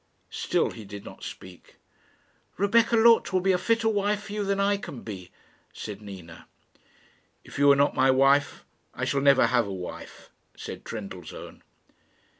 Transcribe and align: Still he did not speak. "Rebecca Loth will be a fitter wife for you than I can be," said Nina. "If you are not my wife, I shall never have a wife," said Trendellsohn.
Still 0.31 0.71
he 0.71 0.83
did 0.83 1.05
not 1.05 1.21
speak. 1.23 1.75
"Rebecca 2.57 2.97
Loth 2.97 3.31
will 3.31 3.39
be 3.39 3.51
a 3.51 3.57
fitter 3.59 3.87
wife 3.87 4.23
for 4.23 4.33
you 4.33 4.43
than 4.43 4.59
I 4.59 4.77
can 4.77 5.03
be," 5.03 5.29
said 5.73 6.01
Nina. 6.01 6.47
"If 7.43 7.59
you 7.59 7.71
are 7.71 7.75
not 7.75 7.93
my 7.93 8.09
wife, 8.09 8.65
I 8.95 9.05
shall 9.05 9.21
never 9.21 9.45
have 9.45 9.67
a 9.67 9.71
wife," 9.71 10.31
said 10.57 10.85
Trendellsohn. 10.85 11.61